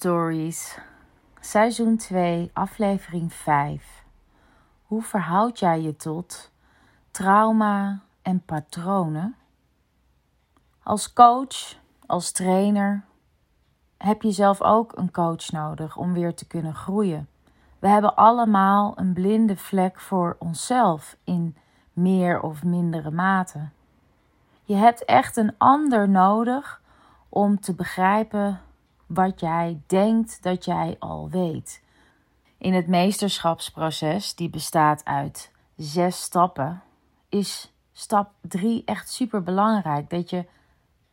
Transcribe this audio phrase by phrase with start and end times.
[0.00, 0.78] Stories,
[1.40, 4.04] seizoen 2, aflevering 5.
[4.82, 6.50] Hoe verhoud jij je tot
[7.10, 9.36] trauma en patronen?
[10.82, 13.04] Als coach, als trainer,
[13.96, 17.28] heb je zelf ook een coach nodig om weer te kunnen groeien.
[17.78, 21.56] We hebben allemaal een blinde vlek voor onszelf in
[21.92, 23.68] meer of mindere mate.
[24.62, 26.82] Je hebt echt een ander nodig
[27.28, 28.60] om te begrijpen
[29.10, 31.82] wat jij denkt dat jij al weet.
[32.58, 36.82] In het meesterschapsproces, die bestaat uit zes stappen,
[37.28, 40.10] is stap 3 echt super belangrijk.
[40.10, 40.46] Dat je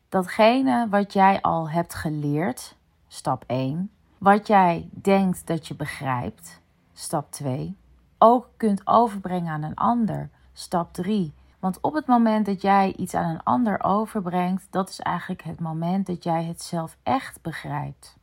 [0.09, 2.75] datgene wat jij al hebt geleerd,
[3.07, 6.61] stap 1, wat jij denkt dat je begrijpt,
[6.93, 7.77] stap 2,
[8.17, 11.33] ook kunt overbrengen aan een ander, stap 3.
[11.59, 15.59] Want op het moment dat jij iets aan een ander overbrengt, dat is eigenlijk het
[15.59, 18.17] moment dat jij het zelf echt begrijpt.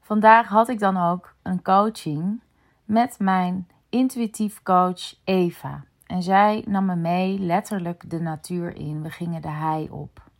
[0.00, 2.42] Vandaag had ik dan ook een coaching
[2.84, 5.84] met mijn intuïtief coach Eva.
[6.06, 9.02] En zij nam me mee letterlijk de natuur in.
[9.02, 10.30] We gingen de hei op.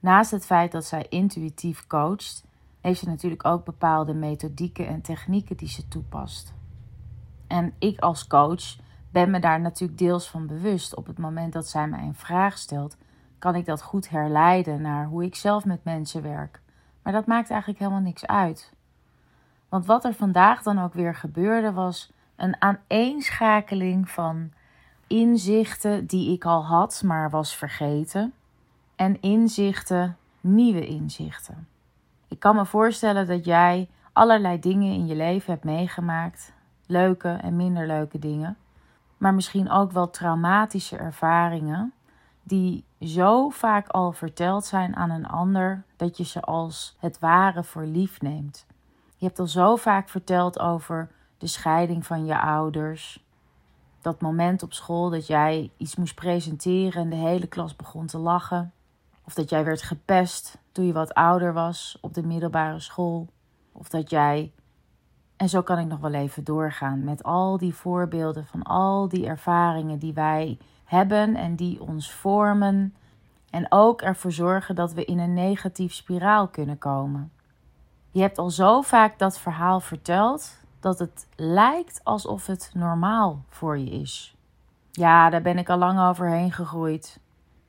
[0.00, 2.44] Naast het feit dat zij intuïtief coacht,
[2.80, 6.54] heeft ze natuurlijk ook bepaalde methodieken en technieken die ze toepast.
[7.46, 8.76] En ik als coach
[9.14, 10.96] ben me daar natuurlijk deels van bewust.
[10.96, 12.96] Op het moment dat zij mij een vraag stelt,
[13.38, 16.60] kan ik dat goed herleiden naar hoe ik zelf met mensen werk.
[17.02, 18.72] Maar dat maakt eigenlijk helemaal niks uit.
[19.68, 24.50] Want wat er vandaag dan ook weer gebeurde, was een aaneenschakeling van
[25.06, 28.32] inzichten die ik al had, maar was vergeten.
[28.96, 31.68] En inzichten, nieuwe inzichten.
[32.28, 36.52] Ik kan me voorstellen dat jij allerlei dingen in je leven hebt meegemaakt,
[36.86, 38.56] leuke en minder leuke dingen
[39.24, 41.92] maar misschien ook wel traumatische ervaringen
[42.42, 47.64] die zo vaak al verteld zijn aan een ander dat je ze als het ware
[47.64, 48.66] voor lief neemt.
[49.16, 53.24] Je hebt al zo vaak verteld over de scheiding van je ouders.
[54.00, 58.18] Dat moment op school dat jij iets moest presenteren en de hele klas begon te
[58.18, 58.72] lachen.
[59.24, 63.28] Of dat jij werd gepest toen je wat ouder was op de middelbare school.
[63.72, 64.52] Of dat jij
[65.36, 69.26] en zo kan ik nog wel even doorgaan met al die voorbeelden van al die
[69.26, 72.94] ervaringen die wij hebben en die ons vormen.
[73.50, 77.32] En ook ervoor zorgen dat we in een negatief spiraal kunnen komen.
[78.10, 83.78] Je hebt al zo vaak dat verhaal verteld dat het lijkt alsof het normaal voor
[83.78, 84.36] je is.
[84.90, 87.20] Ja, daar ben ik al lang overheen gegroeid.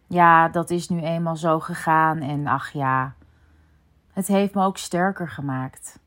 [0.07, 3.13] Ja, dat is nu eenmaal zo gegaan en ach ja,
[4.13, 5.99] het heeft me ook sterker gemaakt.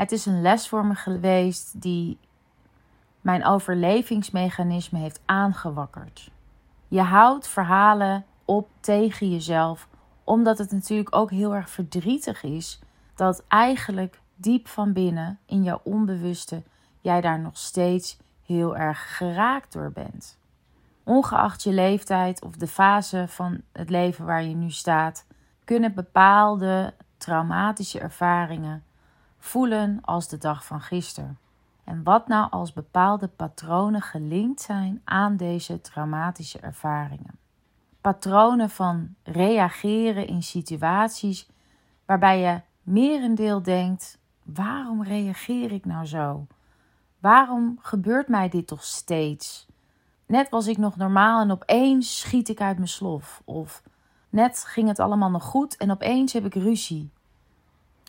[0.00, 2.18] Het is een les voor me geweest die
[3.20, 6.30] mijn overlevingsmechanisme heeft aangewakkerd.
[6.88, 9.88] Je houdt verhalen op tegen jezelf,
[10.24, 12.80] omdat het natuurlijk ook heel erg verdrietig is
[13.14, 16.62] dat eigenlijk diep van binnen in jouw onbewuste
[17.00, 20.38] jij daar nog steeds heel erg geraakt door bent.
[21.04, 25.26] Ongeacht je leeftijd of de fase van het leven waar je nu staat,
[25.64, 28.84] kunnen bepaalde traumatische ervaringen
[29.40, 31.38] voelen als de dag van gisteren.
[31.84, 37.38] En wat nou als bepaalde patronen gelinkt zijn aan deze traumatische ervaringen?
[38.00, 41.48] Patronen van reageren in situaties
[42.04, 46.46] waarbij je merendeel denkt: waarom reageer ik nou zo?
[47.18, 49.66] Waarom gebeurt mij dit toch steeds?
[50.26, 53.42] Net was ik nog normaal en opeens schiet ik uit mijn slof.
[53.44, 53.82] Of
[54.28, 57.10] net ging het allemaal nog goed en opeens heb ik ruzie.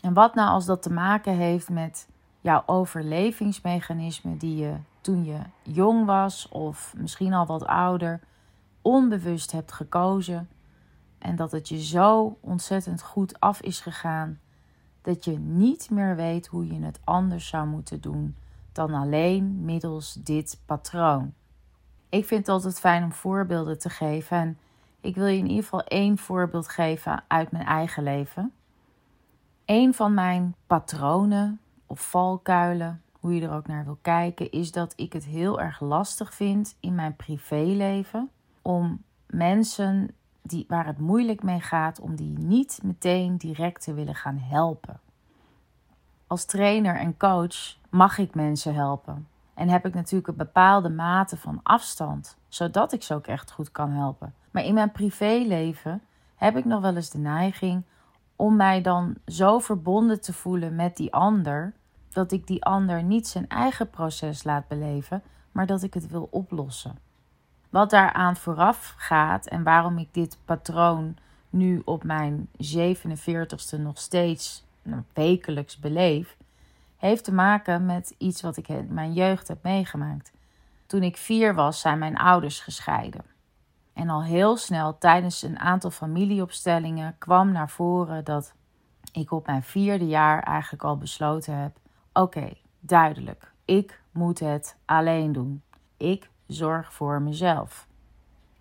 [0.02, 2.08] En wat nou als dat te maken heeft met
[2.40, 8.20] jouw overlevingsmechanisme die je toen je jong was of misschien al wat ouder
[8.80, 10.48] onbewust hebt gekozen
[11.18, 14.40] en dat het je zo ontzettend goed af is gegaan
[15.02, 18.36] dat je niet meer weet hoe je het anders zou moeten doen
[18.72, 21.34] dan alleen middels dit patroon.
[22.08, 24.58] Ik vind het altijd fijn om voorbeelden te geven en
[25.00, 28.52] ik wil je in ieder geval één voorbeeld geven uit mijn eigen leven.
[29.72, 34.92] Een van mijn patronen of valkuilen, hoe je er ook naar wil kijken, is dat
[34.96, 38.30] ik het heel erg lastig vind in mijn privéleven
[38.62, 44.14] om mensen die, waar het moeilijk mee gaat, om die niet meteen direct te willen
[44.14, 45.00] gaan helpen.
[46.26, 49.28] Als trainer en coach mag ik mensen helpen.
[49.54, 53.70] En heb ik natuurlijk een bepaalde mate van afstand, zodat ik ze ook echt goed
[53.70, 54.34] kan helpen.
[54.50, 56.02] Maar in mijn privéleven
[56.36, 57.82] heb ik nog wel eens de neiging
[58.42, 61.72] om mij dan zo verbonden te voelen met die ander,
[62.08, 65.22] dat ik die ander niet zijn eigen proces laat beleven,
[65.52, 66.98] maar dat ik het wil oplossen.
[67.70, 71.16] Wat daaraan vooraf gaat en waarom ik dit patroon
[71.50, 76.36] nu op mijn 47ste nog steeds nou, wekelijks beleef,
[76.96, 80.32] heeft te maken met iets wat ik in mijn jeugd heb meegemaakt.
[80.86, 83.31] Toen ik vier was, zijn mijn ouders gescheiden.
[83.92, 88.54] En al heel snel tijdens een aantal familieopstellingen kwam naar voren dat
[89.12, 91.76] ik op mijn vierde jaar eigenlijk al besloten heb:
[92.12, 95.62] oké, duidelijk, ik moet het alleen doen.
[95.96, 97.86] Ik zorg voor mezelf.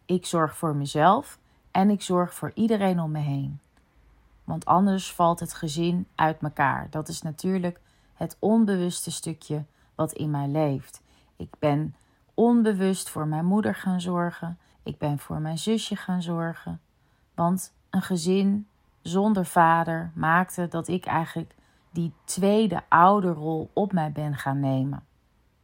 [0.05, 1.39] Ik zorg voor mezelf
[1.71, 3.59] en ik zorg voor iedereen om me heen.
[4.43, 6.87] Want anders valt het gezin uit elkaar.
[6.89, 7.79] Dat is natuurlijk
[8.13, 9.63] het onbewuste stukje
[9.95, 11.01] wat in mij leeft.
[11.35, 11.95] Ik ben
[12.33, 14.59] onbewust voor mijn moeder gaan zorgen.
[14.83, 16.81] Ik ben voor mijn zusje gaan zorgen.
[17.35, 18.67] Want een gezin
[19.01, 21.55] zonder vader maakte dat ik eigenlijk
[21.91, 25.03] die tweede ouderrol op mij ben gaan nemen.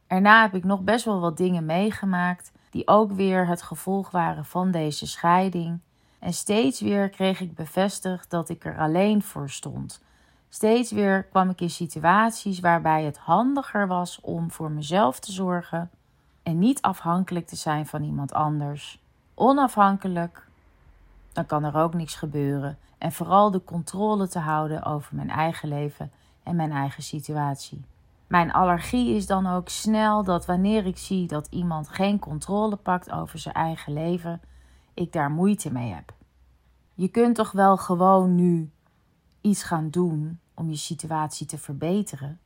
[0.06, 4.44] Erna heb ik nog best wel wat dingen meegemaakt die ook weer het gevolg waren
[4.44, 5.78] van deze scheiding.
[6.18, 10.02] En steeds weer kreeg ik bevestigd dat ik er alleen voor stond.
[10.48, 15.90] Steeds weer kwam ik in situaties waarbij het handiger was om voor mezelf te zorgen
[16.42, 19.02] en niet afhankelijk te zijn van iemand anders.
[19.40, 20.46] Onafhankelijk,
[21.32, 22.78] dan kan er ook niks gebeuren.
[22.98, 26.10] En vooral de controle te houden over mijn eigen leven
[26.42, 27.84] en mijn eigen situatie.
[28.26, 33.10] Mijn allergie is dan ook snel dat wanneer ik zie dat iemand geen controle pakt
[33.10, 34.40] over zijn eigen leven,
[34.94, 36.12] ik daar moeite mee heb.
[36.94, 38.70] Je kunt toch wel gewoon nu
[39.40, 42.40] iets gaan doen om je situatie te verbeteren.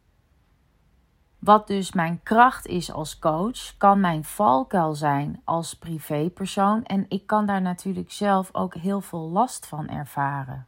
[1.44, 7.26] Wat dus mijn kracht is als coach, kan mijn valkuil zijn als privépersoon en ik
[7.26, 10.64] kan daar natuurlijk zelf ook heel veel last van ervaren.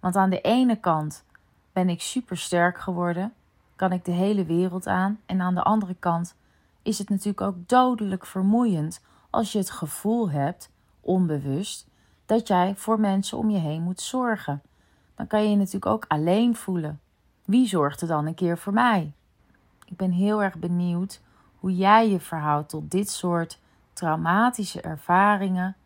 [0.00, 1.24] Want aan de ene kant
[1.72, 3.32] ben ik super sterk geworden,
[3.76, 6.36] kan ik de hele wereld aan en aan de andere kant
[6.82, 10.70] is het natuurlijk ook dodelijk vermoeiend als je het gevoel hebt,
[11.00, 11.88] onbewust,
[12.26, 14.62] dat jij voor mensen om je heen moet zorgen.
[15.14, 17.00] Dan kan je je natuurlijk ook alleen voelen.
[17.44, 19.12] Wie zorgt er dan een keer voor mij?
[19.90, 21.20] Ik ben heel erg benieuwd
[21.58, 23.60] hoe jij je verhoudt tot dit soort
[23.92, 25.76] traumatische ervaringen,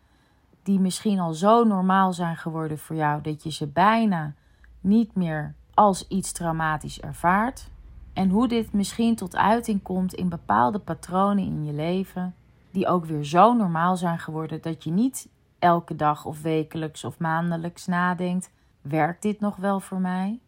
[0.63, 4.33] die misschien al zo normaal zijn geworden voor jou dat je ze bijna
[4.81, 7.69] niet meer als iets traumatisch ervaart.
[8.13, 12.35] En hoe dit misschien tot uiting komt in bepaalde patronen in je leven,
[12.71, 15.29] die ook weer zo normaal zijn geworden dat je niet
[15.59, 18.51] elke dag of wekelijks of maandelijks nadenkt:
[18.81, 20.39] werkt dit nog wel voor mij?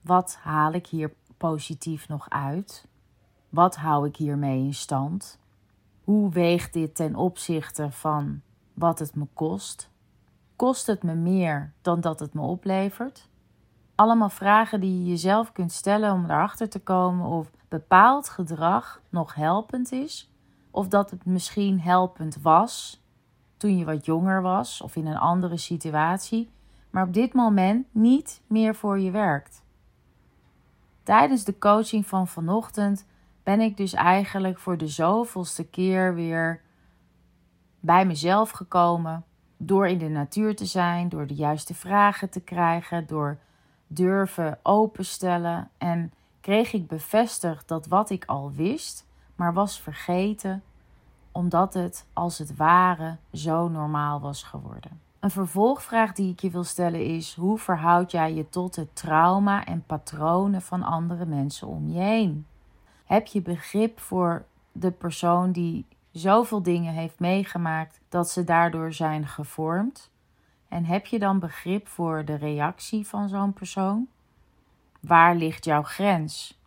[0.00, 2.86] Wat haal ik hier positief nog uit?
[3.48, 5.38] Wat hou ik hiermee in stand?
[6.04, 8.40] Hoe weegt dit ten opzichte van
[8.74, 9.90] wat het me kost?
[10.56, 13.28] Kost het me meer dan dat het me oplevert?
[13.94, 19.34] Allemaal vragen die je jezelf kunt stellen om erachter te komen of bepaald gedrag nog
[19.34, 20.30] helpend is,
[20.70, 23.02] of dat het misschien helpend was
[23.56, 26.50] toen je wat jonger was of in een andere situatie,
[26.90, 29.62] maar op dit moment niet meer voor je werkt.
[31.10, 33.06] Tijdens de coaching van vanochtend
[33.42, 36.60] ben ik dus eigenlijk voor de zoveelste keer weer
[37.80, 39.24] bij mezelf gekomen.
[39.56, 43.38] Door in de natuur te zijn, door de juiste vragen te krijgen, door
[43.86, 45.70] durven openstellen.
[45.78, 50.62] En kreeg ik bevestigd dat wat ik al wist, maar was vergeten,
[51.32, 55.09] omdat het als het ware zo normaal was geworden.
[55.20, 59.64] Een vervolgvraag die ik je wil stellen is: hoe verhoud jij je tot het trauma
[59.64, 62.46] en patronen van andere mensen om je heen?
[63.04, 69.26] Heb je begrip voor de persoon die zoveel dingen heeft meegemaakt dat ze daardoor zijn
[69.26, 70.10] gevormd?
[70.68, 74.08] En heb je dan begrip voor de reactie van zo'n persoon?
[75.00, 76.58] Waar ligt jouw grens?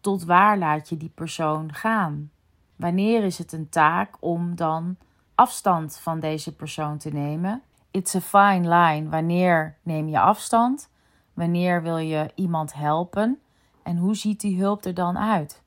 [0.00, 2.30] Tot waar laat je die persoon gaan?
[2.76, 4.96] Wanneer is het een taak om dan
[5.34, 9.08] afstand van deze persoon te nemen it's a fine line.
[9.08, 10.88] Wanneer neem je afstand?
[11.34, 13.40] Wanneer wil je iemand helpen?
[13.82, 15.62] En hoe ziet die hulp er dan uit?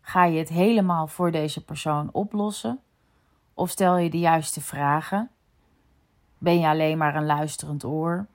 [0.00, 2.80] Ga je het helemaal voor deze persoon oplossen?
[3.54, 5.30] Of stel je de juiste vragen?
[6.38, 8.26] Ben je alleen maar een luisterend oor?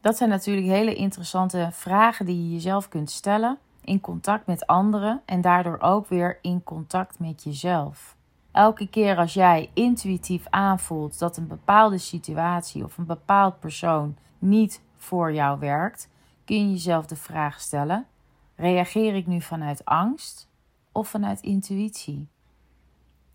[0.00, 5.22] Dat zijn natuurlijk hele interessante vragen die je jezelf kunt stellen in contact met anderen
[5.24, 8.15] en daardoor ook weer in contact met jezelf.
[8.56, 14.82] Elke keer als jij intuïtief aanvoelt dat een bepaalde situatie of een bepaald persoon niet
[14.96, 16.08] voor jou werkt,
[16.44, 18.06] kun je jezelf de vraag stellen:
[18.54, 20.48] reageer ik nu vanuit angst
[20.92, 22.28] of vanuit intuïtie?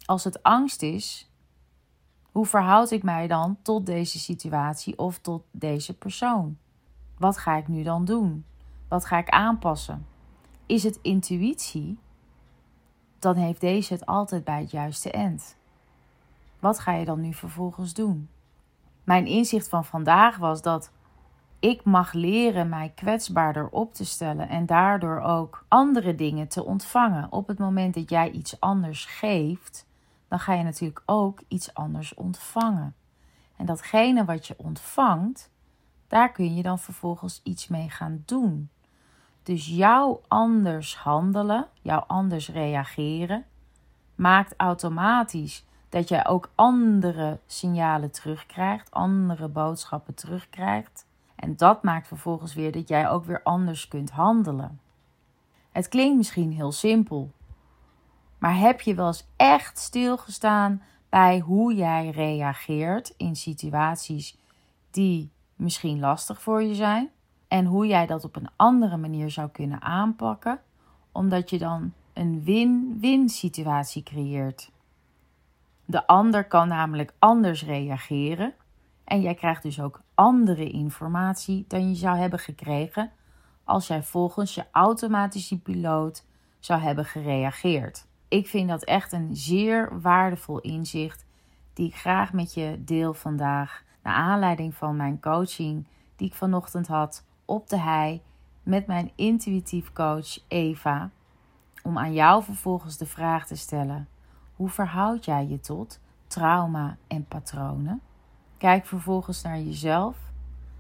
[0.06, 1.30] Als het angst is,
[2.32, 6.58] hoe verhoud ik mij dan tot deze situatie of tot deze persoon?
[7.18, 8.46] Wat ga ik nu dan doen?
[8.88, 10.06] Wat ga ik aanpassen?
[10.66, 11.98] Is het intuïtie?
[13.22, 15.56] Dan heeft deze het altijd bij het juiste eind.
[16.60, 18.30] Wat ga je dan nu vervolgens doen?
[19.04, 20.92] Mijn inzicht van vandaag was dat
[21.60, 27.32] Ik mag leren mij kwetsbaarder op te stellen en daardoor ook andere dingen te ontvangen.
[27.32, 29.86] Op het moment dat jij iets anders geeft,
[30.28, 32.96] dan ga je natuurlijk ook iets anders ontvangen.
[33.58, 35.50] En datgene wat je ontvangt,
[36.08, 38.70] daar kun je dan vervolgens iets mee gaan doen.
[39.52, 43.46] Dus jouw anders handelen, jouw anders reageren,
[44.16, 51.06] maakt automatisch dat jij ook andere signalen terugkrijgt, andere boodschappen terugkrijgt.
[51.36, 54.80] En dat maakt vervolgens weer dat jij ook weer anders kunt handelen.
[55.72, 57.32] Het klinkt misschien heel simpel,
[58.38, 64.38] maar heb je wel eens echt stilgestaan bij hoe jij reageert in situaties
[64.92, 67.10] die misschien lastig voor je zijn?
[67.52, 70.60] En hoe jij dat op een andere manier zou kunnen aanpakken,
[71.12, 74.72] omdat je dan een win-win situatie creëert.
[75.86, 78.54] De ander kan namelijk anders reageren
[79.04, 83.12] en jij krijgt dus ook andere informatie dan je zou hebben gekregen
[83.64, 86.26] als jij volgens je automatische piloot
[86.60, 88.06] zou hebben gereageerd.
[88.28, 91.26] Ik vind dat echt een zeer waardevol inzicht
[91.74, 96.88] die ik graag met je deel vandaag naar aanleiding van mijn coaching die ik vanochtend
[96.88, 98.22] had op de hei
[98.64, 101.10] met mijn intuïtief coach Eva
[101.84, 104.08] om aan jou vervolgens de vraag te stellen:
[104.56, 108.02] hoe verhoud jij je tot trauma en patronen?
[108.58, 110.18] Kijk vervolgens naar jezelf.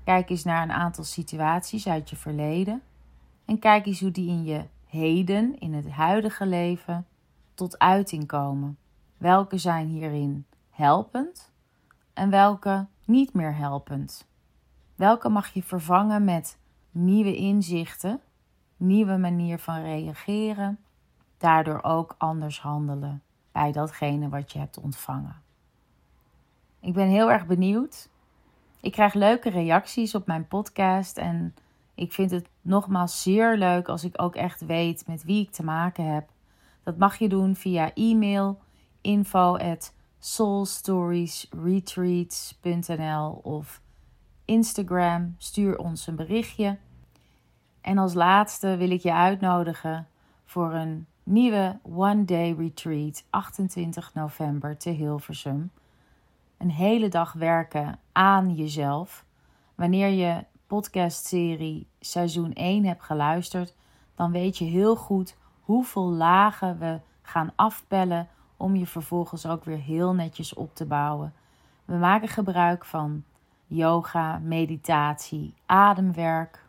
[0.03, 2.81] Kijk eens naar een aantal situaties uit je verleden.
[3.45, 7.07] En kijk eens hoe die in je heden, in het huidige leven,
[7.53, 8.77] tot uiting komen.
[9.17, 11.51] Welke zijn hierin helpend
[12.13, 14.29] en welke niet meer helpend?
[14.95, 16.59] Welke mag je vervangen met
[16.91, 18.21] nieuwe inzichten,
[18.77, 20.79] nieuwe manier van reageren,
[21.37, 23.21] daardoor ook anders handelen
[23.51, 25.41] bij datgene wat je hebt ontvangen.
[26.79, 28.09] Ik ben heel erg benieuwd.
[28.81, 31.55] Ik krijg leuke reacties op mijn podcast en
[31.95, 35.63] ik vind het nogmaals zeer leuk als ik ook echt weet met wie ik te
[35.63, 36.29] maken heb.
[36.83, 38.59] Dat mag je doen via e-mail
[39.01, 39.55] info
[43.43, 43.80] of
[44.51, 45.35] Instagram.
[45.37, 46.77] Stuur ons een berichtje.
[47.81, 50.07] En als laatste wil ik je uitnodigen
[50.45, 55.71] voor een nieuwe One Day Retreat 28 november te Hilversum.
[56.57, 59.25] Een hele dag werken aan jezelf.
[59.75, 63.75] Wanneer je podcastserie seizoen 1 hebt geluisterd,
[64.15, 68.27] dan weet je heel goed hoeveel lagen we gaan afpellen
[68.57, 71.33] om je vervolgens ook weer heel netjes op te bouwen.
[71.85, 73.23] We maken gebruik van
[73.73, 76.65] yoga, meditatie, ademwerk,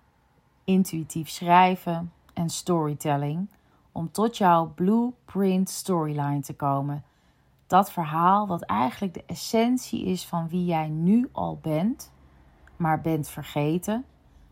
[0.64, 3.48] intuïtief schrijven en storytelling
[3.92, 7.04] om tot jouw blueprint storyline te komen.
[7.66, 12.12] Dat verhaal wat eigenlijk de essentie is van wie jij nu al bent,
[12.76, 14.04] maar bent vergeten,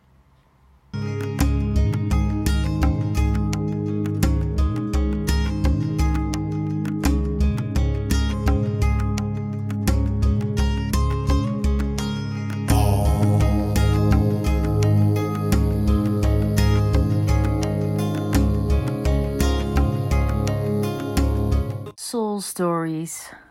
[23.05, 23.50] Soul Stories,